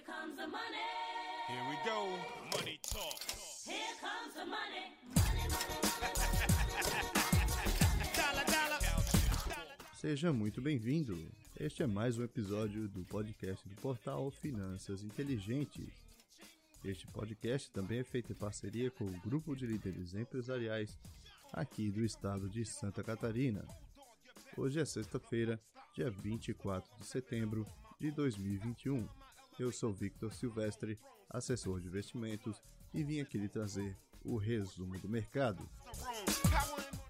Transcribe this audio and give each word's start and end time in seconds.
Here 0.00 0.14
comes 0.14 0.36
the 0.36 0.46
money. 0.46 0.88
Here 1.46 1.64
we 1.68 1.76
go. 1.84 2.08
Money 2.56 2.80
talk. 2.82 3.20
Here 3.66 3.94
comes 4.00 4.32
the 4.34 4.46
money. 4.46 4.96
Money, 5.14 5.46
money, 5.50 6.04
Dollar, 8.16 8.46
dollar. 8.46 8.80
Seja 9.94 10.32
muito 10.32 10.62
bem-vindo. 10.62 11.18
Este 11.58 11.82
é 11.82 11.86
mais 11.86 12.16
um 12.16 12.24
episódio 12.24 12.88
do 12.88 13.04
podcast 13.04 13.68
do 13.68 13.74
portal 13.76 14.30
Finanças 14.30 15.02
Inteligentes. 15.02 15.92
Este 16.82 17.06
podcast 17.08 17.70
também 17.70 17.98
é 17.98 18.04
feito 18.04 18.32
em 18.32 18.36
parceria 18.36 18.90
com 18.90 19.04
o 19.04 19.20
grupo 19.20 19.54
de 19.54 19.66
líderes 19.66 20.14
empresariais 20.14 20.98
aqui 21.52 21.90
do 21.90 22.02
estado 22.02 22.48
de 22.48 22.64
Santa 22.64 23.02
Catarina. 23.04 23.66
Hoje 24.56 24.80
é 24.80 24.84
sexta-feira, 24.86 25.60
dia 25.94 26.10
24 26.10 26.90
de 26.98 27.04
setembro 27.04 27.66
de 28.00 28.10
2021. 28.12 29.06
Eu 29.60 29.70
sou 29.70 29.92
Victor 29.92 30.32
Silvestre, 30.32 30.98
assessor 31.28 31.82
de 31.82 31.88
investimentos, 31.88 32.62
e 32.94 33.04
vim 33.04 33.20
aqui 33.20 33.36
lhe 33.36 33.46
trazer 33.46 33.94
o 34.24 34.38
resumo 34.38 34.98
do 34.98 35.06
mercado. 35.06 35.68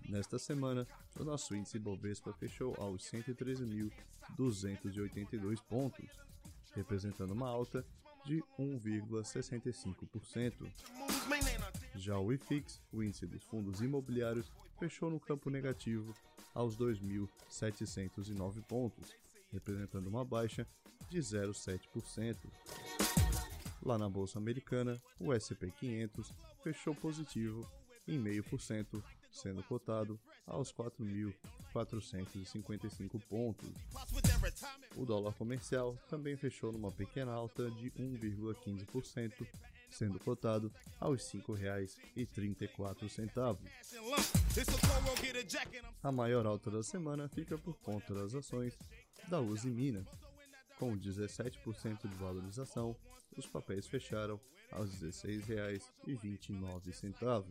Nesta 0.08 0.36
semana, 0.36 0.84
o 1.16 1.22
nosso 1.22 1.54
índice 1.54 1.78
Bovespa 1.78 2.32
fechou 2.32 2.74
aos 2.76 3.08
113.282 3.08 5.62
pontos, 5.62 6.10
representando 6.74 7.30
uma 7.30 7.48
alta 7.48 7.86
de 8.26 8.42
1,65%. 8.58 10.68
Já 11.94 12.18
o 12.18 12.32
IFIX, 12.32 12.82
o 12.92 13.00
índice 13.00 13.28
dos 13.28 13.44
fundos 13.44 13.80
imobiliários, 13.80 14.50
fechou 14.76 15.08
no 15.08 15.20
campo 15.20 15.50
negativo 15.50 16.12
aos 16.52 16.76
2.709 16.76 18.60
pontos, 18.66 19.14
representando 19.52 20.06
uma 20.06 20.24
baixa 20.24 20.66
de 21.08 21.18
0,7%. 21.18 22.36
Lá 23.82 23.96
na 23.96 24.08
bolsa 24.08 24.38
americana, 24.38 25.00
o 25.18 25.32
S&P 25.32 25.70
500 25.70 26.30
fechou 26.62 26.94
positivo 26.94 27.66
em 28.06 28.22
0,5%, 28.22 29.02
sendo 29.30 29.62
cotado 29.62 30.20
aos 30.46 30.70
4.455 30.72 33.20
pontos. 33.28 33.70
O 34.96 35.06
dólar 35.06 35.32
comercial 35.34 35.96
também 36.08 36.36
fechou 36.36 36.72
numa 36.72 36.90
pequena 36.90 37.32
alta 37.32 37.70
de 37.70 37.92
1,15%, 37.92 39.46
sendo 39.90 40.18
cotado 40.18 40.72
aos 40.98 41.30
R$ 41.32 41.40
5,34. 41.40 43.58
A 46.02 46.12
maior 46.12 46.46
alta 46.46 46.70
da 46.70 46.82
semana 46.82 47.28
fica 47.28 47.58
por 47.58 47.76
conta 47.78 48.14
das 48.14 48.34
ações 48.34 48.78
da 49.28 49.38
Uzi 49.40 49.70
Minas. 49.70 50.08
Com 50.78 50.98
17% 50.98 52.08
de 52.08 52.14
valorização, 52.16 52.96
os 53.36 53.46
papéis 53.46 53.86
fecharam 53.86 54.40
aos 54.72 55.02
R$ 55.02 55.08
16,29. 55.08 57.44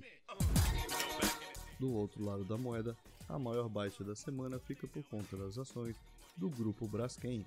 Do 1.79 1.93
outro 1.93 2.23
lado 2.23 2.43
da 2.43 2.57
moeda, 2.57 2.97
a 3.27 3.37
maior 3.37 3.69
baixa 3.69 4.03
da 4.03 4.15
semana 4.15 4.59
fica 4.59 4.87
por 4.87 5.03
conta 5.03 5.37
das 5.37 5.55
ações 5.57 5.95
do 6.35 6.49
grupo 6.49 6.87
Braskem. 6.87 7.45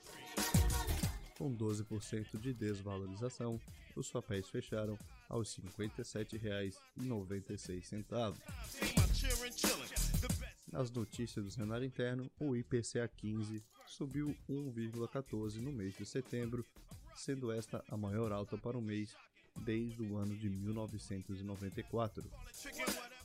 Com 1.38 1.56
12% 1.56 2.38
de 2.38 2.52
desvalorização, 2.52 3.58
os 3.96 4.10
papéis 4.10 4.48
fecharam 4.48 4.98
aos 5.28 5.56
R$ 5.56 5.68
57,96. 5.68 8.36
Nas 10.70 10.90
notícias 10.90 11.44
do 11.44 11.50
cenário 11.50 11.86
interno, 11.86 12.30
o 12.40 12.56
IPCA 12.56 13.06
15 13.08 13.62
subiu 13.86 14.34
1,14 14.48 15.56
no 15.56 15.72
mês 15.72 15.94
de 15.96 16.06
setembro, 16.06 16.64
sendo 17.14 17.52
esta 17.52 17.84
a 17.90 17.96
maior 17.96 18.32
alta 18.32 18.56
para 18.56 18.78
o 18.78 18.82
mês 18.82 19.14
desde 19.64 20.02
o 20.02 20.16
ano 20.16 20.36
de 20.36 20.48
1994. 20.48 22.24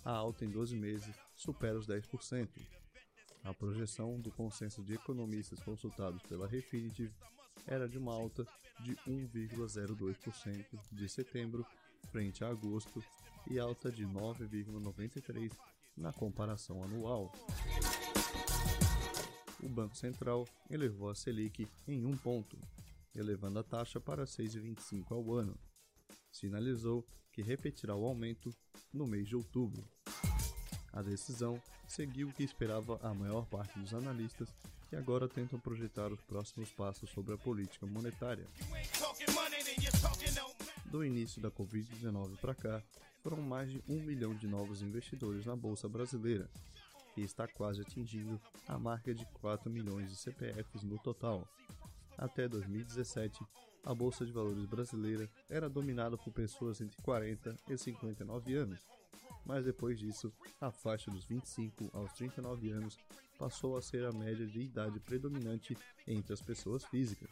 A 0.03 0.11
alta 0.11 0.43
em 0.45 0.49
12 0.49 0.75
meses 0.75 1.15
supera 1.35 1.77
os 1.77 1.87
10%. 1.87 2.49
A 3.43 3.53
projeção 3.53 4.19
do 4.19 4.31
consenso 4.31 4.81
de 4.83 4.95
economistas 4.95 5.61
consultados 5.61 6.23
pela 6.23 6.47
Refinitiv 6.47 7.11
era 7.67 7.87
de 7.87 7.97
uma 7.97 8.13
alta 8.13 8.45
de 8.79 8.95
1,02% 9.07 10.65
de 10.91 11.09
setembro 11.09 11.65
frente 12.09 12.43
a 12.43 12.49
agosto 12.49 13.03
e 13.49 13.59
alta 13.59 13.91
de 13.91 14.05
9,93% 14.05 15.51
na 15.95 16.13
comparação 16.13 16.83
anual. 16.83 17.31
O 19.61 19.67
Banco 19.67 19.97
Central 19.97 20.45
elevou 20.69 21.09
a 21.09 21.15
Selic 21.15 21.67
em 21.87 22.05
um 22.05 22.15
ponto, 22.15 22.57
elevando 23.15 23.59
a 23.59 23.63
taxa 23.63 23.99
para 23.99 24.25
6,25 24.25 25.11
ao 25.11 25.33
ano. 25.33 25.57
Sinalizou 26.31 27.05
que 27.31 27.41
repetirá 27.41 27.95
o 27.95 28.05
aumento 28.05 28.55
no 28.93 29.07
mês 29.07 29.27
de 29.27 29.35
outubro. 29.35 29.83
A 30.97 31.01
decisão 31.03 31.61
seguiu 31.87 32.27
o 32.27 32.33
que 32.33 32.41
esperava 32.41 32.99
a 33.03 33.13
maior 33.13 33.45
parte 33.45 33.77
dos 33.77 33.93
analistas, 33.93 34.49
que 34.89 34.95
agora 34.95 35.29
tentam 35.29 35.59
projetar 35.59 36.11
os 36.11 36.19
próximos 36.21 36.71
passos 36.71 37.07
sobre 37.11 37.35
a 37.35 37.37
política 37.37 37.85
monetária. 37.85 38.47
Do 40.87 41.05
início 41.05 41.39
da 41.39 41.51
Covid-19 41.51 42.37
para 42.37 42.55
cá, 42.55 42.81
foram 43.21 43.43
mais 43.43 43.69
de 43.69 43.79
um 43.87 44.01
milhão 44.01 44.33
de 44.33 44.47
novos 44.47 44.81
investidores 44.81 45.45
na 45.45 45.55
Bolsa 45.55 45.87
Brasileira, 45.87 46.49
que 47.13 47.21
está 47.21 47.47
quase 47.47 47.81
atingindo 47.81 48.41
a 48.67 48.79
marca 48.79 49.13
de 49.13 49.23
4 49.39 49.69
milhões 49.69 50.09
de 50.09 50.15
CPFs 50.15 50.81
no 50.81 50.97
total. 50.97 51.47
Até 52.17 52.47
2017, 52.47 53.45
a 53.85 53.93
Bolsa 53.93 54.25
de 54.25 54.31
Valores 54.31 54.65
brasileira 54.65 55.29
era 55.47 55.69
dominada 55.69 56.17
por 56.17 56.33
pessoas 56.33 56.81
entre 56.81 56.99
40 57.03 57.55
e 57.69 57.77
59 57.77 58.55
anos, 58.55 58.79
mas 59.47 59.63
depois 59.63 59.97
disso, 59.97 60.31
a 60.59 60.69
faixa 60.69 61.09
dos 61.09 61.23
25 61.23 61.89
aos 61.93 62.11
39 62.13 62.69
anos 62.69 62.97
passou 63.39 63.77
a 63.77 63.81
ser 63.81 64.05
a 64.05 64.11
média 64.11 64.45
de 64.45 64.59
idade 64.59 64.99
predominante 64.99 65.77
entre 66.05 66.33
as 66.33 66.41
pessoas 66.41 66.83
físicas. 66.85 67.29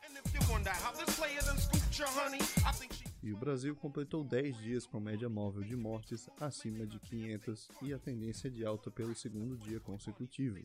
E 3.21 3.33
o 3.33 3.37
Brasil 3.37 3.75
completou 3.75 4.23
10 4.23 4.57
dias 4.57 4.85
com 4.85 4.99
média 4.99 5.27
móvel 5.27 5.63
de 5.63 5.75
mortes 5.75 6.29
acima 6.39 6.85
de 6.85 6.99
500 6.99 7.69
e 7.81 7.93
a 7.93 7.99
tendência 7.99 8.49
de 8.49 8.65
alta 8.65 8.89
pelo 8.89 9.15
segundo 9.15 9.57
dia 9.57 9.79
consecutivo. 9.79 10.59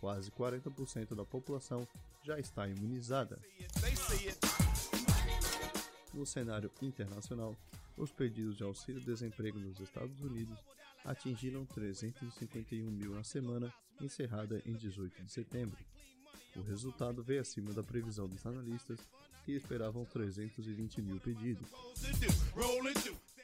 Quase 0.00 0.30
40% 0.30 1.14
da 1.14 1.24
população 1.24 1.88
já 2.22 2.38
está 2.38 2.68
imunizada. 2.68 3.38
No 6.14 6.24
cenário 6.24 6.70
internacional, 6.80 7.56
os 7.96 8.12
pedidos 8.12 8.56
de 8.56 8.62
auxílio-desemprego 8.62 9.58
nos 9.58 9.80
Estados 9.80 10.20
Unidos 10.20 10.58
atingiram 11.04 11.66
351 11.66 12.88
mil 12.90 13.14
na 13.14 13.24
semana, 13.24 13.72
encerrada 14.00 14.62
em 14.64 14.74
18 14.74 15.22
de 15.22 15.32
setembro. 15.32 15.78
O 16.56 16.62
resultado 16.62 17.22
veio 17.22 17.40
acima 17.40 17.72
da 17.72 17.82
previsão 17.82 18.28
dos 18.28 18.46
analistas, 18.46 19.00
que 19.44 19.52
esperavam 19.52 20.04
320 20.04 21.02
mil 21.02 21.18
pedidos. 21.18 21.68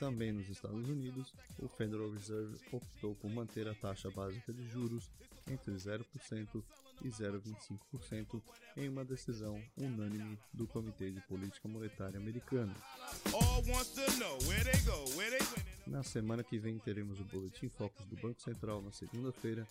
Também 0.01 0.33
nos 0.33 0.49
Estados 0.49 0.89
Unidos, 0.89 1.35
o 1.59 1.69
Federal 1.69 2.11
Reserve 2.11 2.57
optou 2.73 3.15
por 3.17 3.31
manter 3.31 3.69
a 3.69 3.75
taxa 3.75 4.11
básica 4.11 4.51
de 4.51 4.67
juros 4.67 5.11
entre 5.47 5.75
0% 5.75 6.65
e 7.03 7.09
0,25% 7.09 8.43
em 8.79 8.89
uma 8.89 9.05
decisão 9.05 9.63
unânime 9.77 10.39
do 10.55 10.67
Comitê 10.67 11.11
de 11.11 11.21
Política 11.21 11.69
Monetária 11.69 12.19
americano. 12.19 12.75
Na 15.87 16.03
semana 16.03 16.43
que 16.43 16.59
vem 16.59 16.79
teremos 16.79 17.21
o 17.21 17.25
Boletim 17.25 17.69
Focus 17.69 18.07
do 18.07 18.17
Banco 18.17 18.41
Central 18.41 18.81
na 18.81 18.93
segunda-feira, 18.93 19.69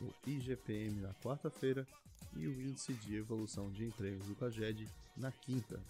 o 0.00 0.12
IGPM 0.26 1.00
na 1.00 1.14
quarta-feira 1.14 1.86
e 2.36 2.48
o 2.48 2.60
Índice 2.60 2.92
de 2.94 3.14
Evolução 3.14 3.70
de 3.70 3.84
Empregos 3.84 4.26
do 4.26 4.34
CAGED 4.34 4.88
na 5.16 5.30
quinta. 5.30 5.80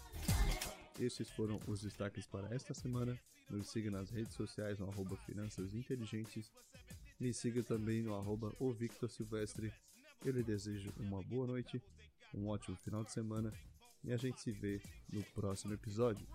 Esses 0.98 1.28
foram 1.30 1.58
os 1.66 1.80
destaques 1.80 2.26
para 2.26 2.54
esta 2.54 2.72
semana. 2.72 3.18
Nos 3.50 3.68
siga 3.68 3.90
nas 3.90 4.10
redes 4.10 4.34
sociais 4.34 4.78
no 4.78 4.88
arroba 4.88 5.16
Finanças 5.16 5.74
Inteligentes. 5.74 6.50
Me 7.18 7.32
siga 7.32 7.62
também 7.62 8.02
no 8.02 8.14
arroba 8.14 8.52
o 8.58 8.72
Victor 8.72 9.10
Silvestre. 9.10 9.72
Eu 10.24 10.32
lhe 10.32 10.42
desejo 10.42 10.92
uma 10.98 11.22
boa 11.22 11.46
noite, 11.46 11.82
um 12.32 12.48
ótimo 12.48 12.76
final 12.76 13.04
de 13.04 13.12
semana 13.12 13.52
e 14.04 14.12
a 14.12 14.16
gente 14.16 14.40
se 14.40 14.52
vê 14.52 14.80
no 15.12 15.22
próximo 15.22 15.72
episódio. 15.74 16.26